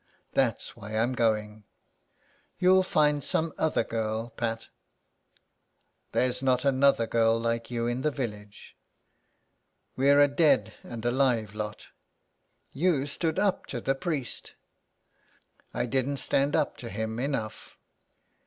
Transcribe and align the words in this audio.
That's 0.33 0.75
why 0.75 0.97
I'm 0.97 1.13
going. 1.13 1.63
You'll 2.57 2.81
find 2.81 3.23
some 3.23 3.53
other 3.55 3.83
girl, 3.83 4.31
Pat." 4.31 4.69
There's 6.11 6.41
not 6.41 6.65
another 6.65 7.05
girl 7.05 7.39
like 7.39 7.69
you 7.69 7.85
in 7.85 8.01
the 8.01 8.09
village. 8.09 8.75
We're 9.95 10.19
a 10.19 10.27
dead 10.27 10.73
and 10.81 11.05
alive 11.05 11.53
lot. 11.53 11.89
You 12.71 13.05
stood 13.05 13.37
up 13.37 13.67
to 13.67 13.79
the 13.79 13.93
priest." 13.93 14.55
*' 15.13 15.71
I 15.71 15.85
didn't 15.85 16.17
stand 16.17 16.55
up 16.55 16.77
to 16.77 16.89
him 16.89 17.19
enough. 17.19 17.77